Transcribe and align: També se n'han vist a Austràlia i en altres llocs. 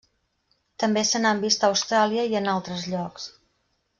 També 0.83 1.03
se 1.09 1.21
n'han 1.25 1.43
vist 1.43 1.67
a 1.67 1.69
Austràlia 1.75 2.25
i 2.33 2.41
en 2.41 2.51
altres 2.57 2.89
llocs. 2.95 3.31